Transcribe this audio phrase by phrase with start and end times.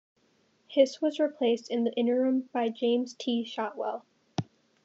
[0.67, 3.43] Hiss was replaced in the interim by James T.
[3.45, 4.03] Shotwell.